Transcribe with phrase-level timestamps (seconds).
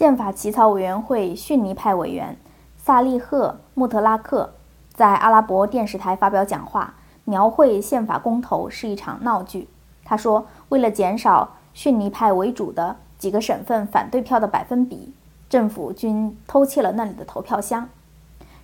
[0.00, 2.34] 宪法起草委员会逊尼派委员
[2.74, 4.54] 萨利赫·穆特拉克
[4.94, 6.94] 在阿拉伯电视台发表讲话，
[7.24, 9.68] 描绘宪法公投是一场闹剧。
[10.02, 15.12] 他说：“为了减少逊尼派为主的几个省份反对票的百分比，
[15.50, 17.86] 政府均偷窃了那里的投票箱。”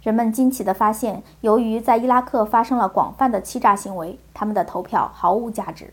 [0.01, 5.93] 人们惊奇地发现，由于在伊拉克发生了广泛的欺诈行为，他们的投票毫无价值。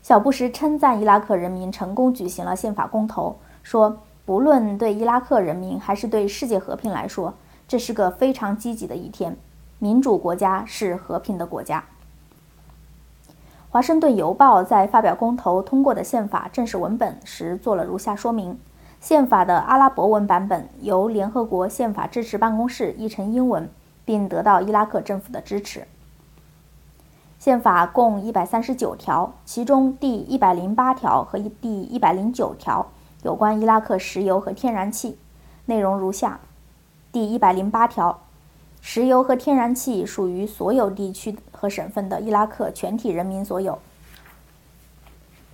[0.00, 3.36] 小布什称赞伊拉克人民成功举行了宪法公投，
[3.68, 7.34] 说：“不论对伊拉克人民还是对世界和平来说，
[7.68, 9.36] 这是个非常积极的一天。
[9.78, 11.84] 民主国家是和平的国家。”
[13.68, 18.58] 《华盛顿邮报》在发表公投通过的宪法正式文本时做了如下说明。
[19.02, 23.68] 宪法的阿拉伯文版本由联合国宪法支持办公室译成英文，
[24.06, 25.86] 并得到伊拉克政府的支持。
[27.38, 32.86] 宪法共一百三十九条，其中第一百零八条和第一百零九条
[33.22, 35.18] 有关伊拉克石油和天然气，
[35.66, 36.40] 内容如下：
[37.10, 38.22] 第一百零八条，
[38.80, 43.78] 石油和天然气属于所有地区和省份的伊拉克全体人民所有。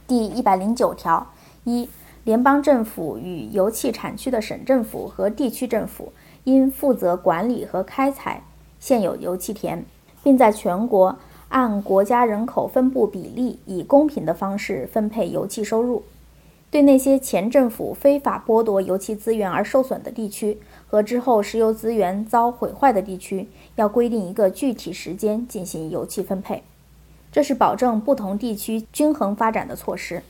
[0.06, 1.26] 第一百零九条
[1.64, 1.88] 一。
[2.24, 6.10] 联邦政府与油气产区的省政府和地区政府
[6.44, 8.42] 应负责管理和开采
[8.80, 9.84] 现有油气田，
[10.22, 11.18] 并在全国
[11.50, 16.02] 按国家人口分布比例以公平的方式分配油气收入。
[16.74, 20.58] 对那些前政府非法剥夺油气资源而受损的地区
[20.88, 26.64] 和之后石油资源遭毁坏的地区，要规定一个具体时间进行油气分配，
[27.30, 30.20] 这是保证不同地区均衡发展的措施。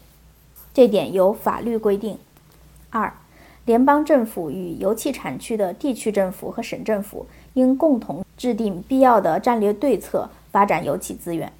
[0.75, 2.19] 这点由法律规定。
[2.91, 3.11] 二，
[3.64, 11.51] 联邦政府与油气产区的地区政府和省政府应共同制定必要的战略对策，发展油气资源，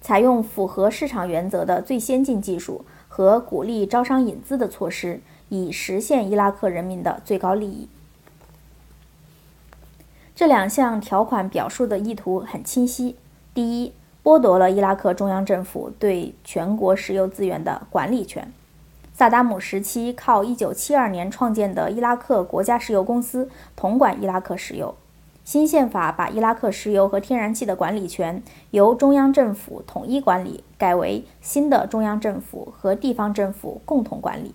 [0.00, 7.88] 采用符合市场原则的最先进技术和鼓励招商引资的措施，以实现伊拉克人民的最高利益。
[10.34, 13.16] 这两项条款表述的意图很清晰：
[13.52, 18.50] 第一，剥夺了伊拉克中央政府对全国石油资源的管理权。
[19.12, 24.94] 萨达姆时期靠1972年创建的伊拉克国家石油公司统管伊拉克石油。
[25.44, 34.54] 新宪法把伊拉克石油和天然气的管理权由中央政府统一管理，改为新的中央政府和地方政府共同管理。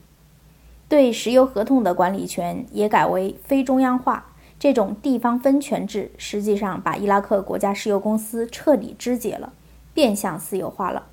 [0.87, 4.27] 对石油合同的管理权也改为非中央化。
[4.57, 9.51] 这种地方分权制实际上把伊拉克国家石油公司彻底肢解了，
[9.93, 11.07] 变相私有化了。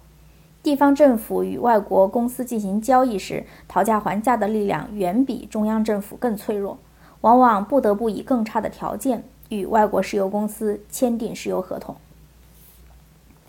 [0.63, 6.79] 地方政府与外国公司进行交易时，讨价还价的力量远比中央政府更脆弱，
[7.23, 9.25] 往往不得不以更差的条件
[9.57, 11.97] 与外国石油公司签订石油合同。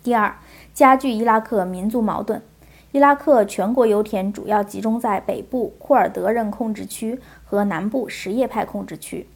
[0.02, 0.36] 第二，
[0.74, 2.42] 加剧伊拉克民族矛盾。
[2.92, 9.26] 伊拉克全国油田主要集中在北部库尔德人控制区和南部什叶派控制区，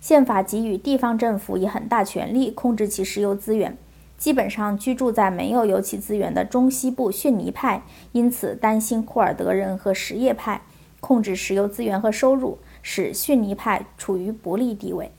[0.00, 3.76] 宪法给予地方政府以很大权力控制其石油资源。
[4.16, 10.62] 基本上居住在没有油气资源的中西部逊尼派，因此担心库尔德人和什叶派
[10.98, 15.12] 控制石油资源和收入，使逊尼派处于不利地位。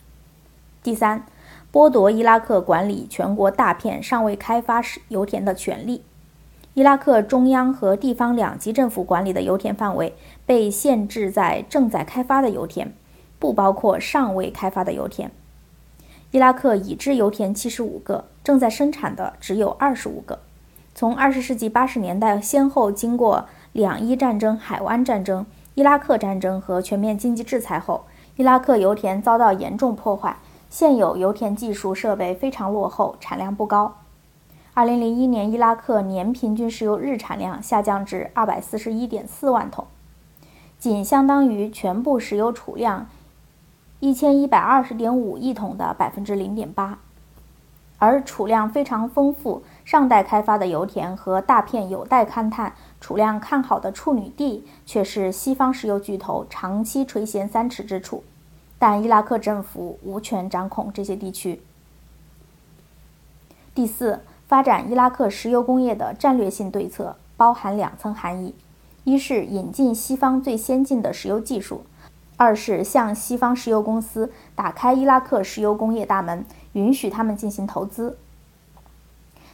[0.82, 1.26] 第三，
[1.74, 6.04] 剥夺伊拉克管理全国大片尚未开发油田的权利。
[6.74, 12.94] 伊拉克中央和地方两级政府管理的油田范围被限制在正在开发的油田，
[13.38, 15.30] 不包括尚未开发的油田。
[16.32, 20.40] 伊拉克已知油田七十五个，正在生产的只有二十五个。
[20.96, 28.06] 从二十世纪八十年代先后经过两伊战争、海湾战争、伊拉克战争和全面经济制裁后，
[28.38, 30.38] 伊拉克油田遭到严重破坏，
[30.70, 33.98] 现有油田技术设备非常落后，产量不高。
[34.76, 39.88] 二零零一年，伊拉克年平均石油日产量下降至二百四十一点四万桶，
[40.78, 43.08] 仅相当于全部石油储量。
[44.00, 47.00] 一千一百二十点五亿桶的百分之零点八，
[47.98, 58.24] 而储量非常丰富、尚待开发的油田和大片有待勘探、储量看好的处女地，却是西方石油巨头长期垂涎三尺之处。
[58.80, 61.62] 但伊拉克政府无权掌控这些地区。
[63.76, 68.56] 第四，发展伊拉克石油工业的战略性对策包含两层含义：
[69.04, 71.84] 一是引进西方最先进的石油技术。
[72.38, 78.18] 二是向西方石油公司打开伊拉克石油工业大门，允许他们进行投资。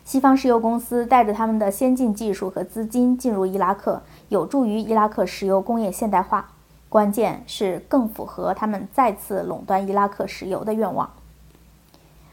[0.03, 6.51] 西方石油公司带着他们的先进技术和资金进入伊拉克，有助于伊拉克石油工业现代化。
[6.95, 11.11] 关键是更符合他们再次垄断伊拉克石油的愿望。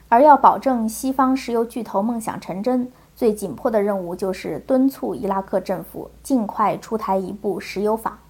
[0.08, 8.20] 而要保证西方石油巨头梦想成真最紧迫的任务就是敦促伊拉克政府尽快出台一部石油法。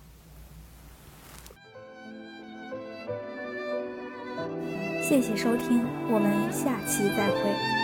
[5.03, 7.82] 谢谢收听我们下期再会。